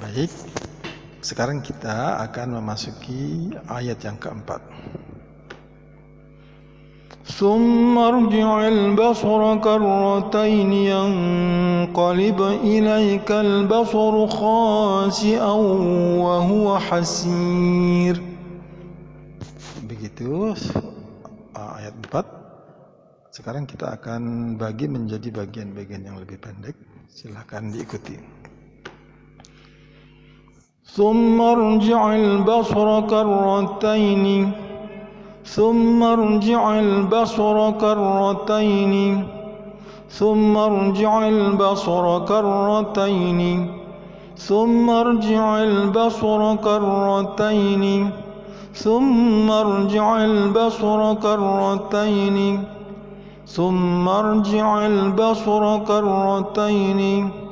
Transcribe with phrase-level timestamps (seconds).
[0.00, 0.32] Baik,
[1.20, 4.64] sekarang kita akan memasuki ayat yang keempat.
[7.30, 15.54] ثم ارجع البصر كرتين ينقلب إليك البصر خاسئا
[16.18, 18.16] وهو حسير
[19.86, 20.58] Begitu
[21.54, 23.30] uh, ayat 4.
[23.30, 26.74] Sekarang kita akan bagi menjadi bagian-bagian yang lebih pendek.
[27.06, 28.50] Silahkan diikuti.
[30.93, 34.51] ثم ارجع البصر كرتين.
[35.45, 39.23] ثم ارجع البصر كرتين.
[40.09, 43.67] ثم ارجع البصر كرتين.
[44.37, 48.09] ثم ارجع البصر كرتين.
[48.75, 52.63] ثم ارجع البصر كرتين.
[53.47, 57.44] ثم ارجع البصر كرتين.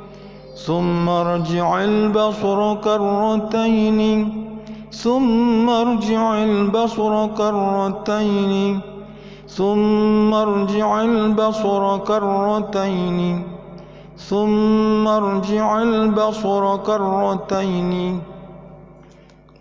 [0.54, 4.00] ثم ارجع البصر كرتين
[4.94, 8.54] ثم ارجع البصر كرتين
[9.50, 13.20] ثم ارجع البصر كرتين
[14.18, 17.92] ثم ارجع البصر كرتين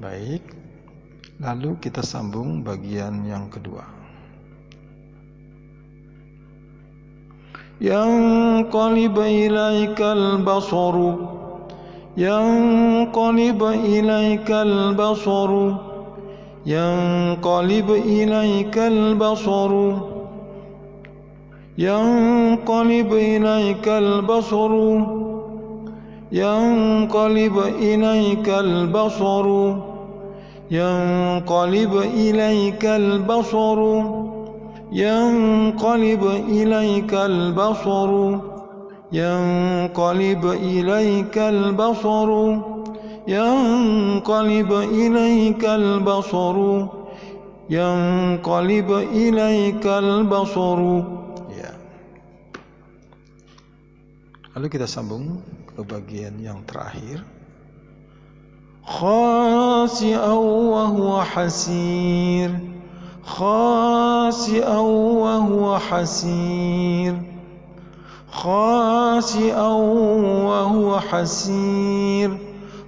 [0.03, 0.43] Baik.
[1.39, 4.02] Lalu kita sambung bagian yang kedua.
[7.81, 11.13] ينقلب إليك البصر.
[12.17, 15.71] ينقلب إليك البصر.
[16.67, 19.93] ينقلب إليك البصر.
[21.79, 25.01] ينقلب إليك البصر.
[26.33, 29.75] ينقلب إليك البصر.
[30.71, 34.03] ينقلب إليك البصر.
[34.93, 38.11] ينقلب إليك البصر
[39.13, 42.31] ينقلب إليك البصر
[43.29, 46.57] ينقلب إليك البصر
[47.71, 50.81] ينقلب إليك البصر
[51.53, 51.73] Ya.
[54.57, 55.41] Lalu kita sambung
[55.73, 57.25] ke bagian yang terakhir.
[58.83, 62.72] خاسئا وهو حسير
[63.27, 67.15] خاسئا وهو حسير.
[68.33, 69.69] خاسئا
[70.47, 72.39] وهو حسير.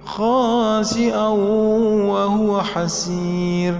[0.05, 3.73] خاسئا وهو حسير.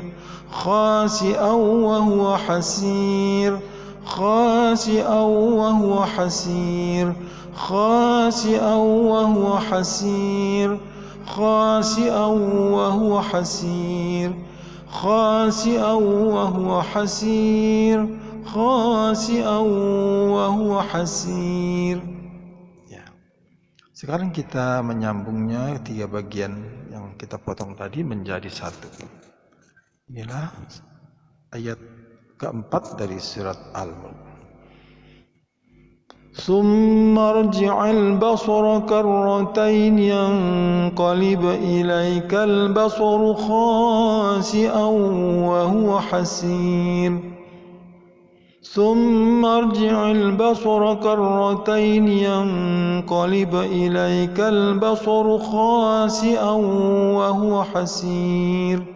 [0.51, 3.59] خاسئا وهو حسير.
[4.05, 7.13] خاسئا وهو حسير.
[7.55, 10.77] خاسئا وهو حسير.
[11.25, 14.54] خاسئا وهو حسير.
[14.94, 15.92] خاسئا
[16.34, 17.98] وهو حسير
[18.44, 19.58] خاسئا
[20.34, 21.98] وهو حسير
[22.90, 23.06] Ya.
[23.94, 26.58] Sekarang kita menyambungnya tiga bagian
[26.90, 28.90] yang kita potong tadi menjadi satu.
[30.10, 30.50] Inilah
[31.54, 31.78] ayat
[32.34, 34.23] keempat dari surat Al-Mulk.
[36.45, 44.85] ثم ارجع البصر كرتين ينقلب إليك البصر خاسئا
[45.49, 47.19] وهو حسير.
[48.61, 56.51] ثم ارجع البصر كرتين ينقلب إليك البصر خاسئا
[57.17, 58.94] وهو حسير.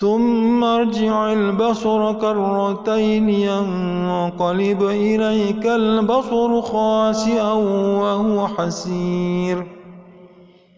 [0.00, 9.66] ثم ارجع البصر كرتين ينقلب إليك البصر خاسئا وهو حسير.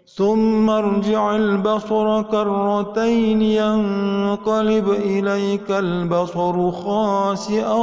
[0.06, 7.74] ثم ارجع البصر كرتين ينقلب إليك البصر خاسئا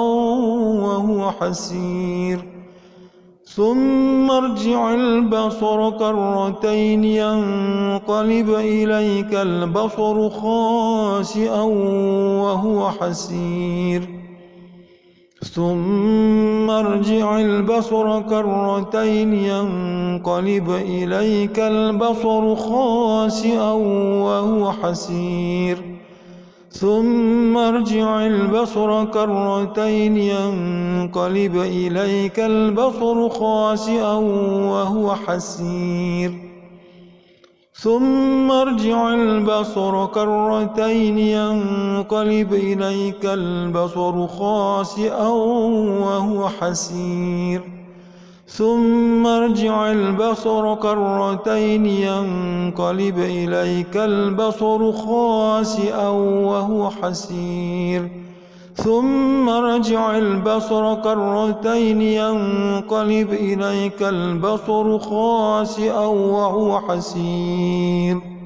[0.83, 2.59] وهو حسير.
[3.55, 11.61] ثم ارجع البصر كرتين ينقلب إليك البصر خاسئا
[12.41, 14.09] وهو حسير.
[15.53, 23.72] ثم ارجع البصر كرتين ينقلب إليك البصر خاسئا
[24.23, 25.98] وهو حسير.
[26.71, 36.31] ثم ارجع البصر كرتين ينقلب إليك البصر خاسئا وهو حسير.
[37.73, 47.78] ثم ارجع البصر كرتين ينقلب إليك البصر خاسئا وهو حسير.
[48.49, 58.09] ثم ارجع البصر كرتين ينقلب إليك البصر خاسئا وهو حسير.
[58.75, 68.39] ثم رجع البصر كرتين ينقلب إليك البصر خاسئا وهو حسير.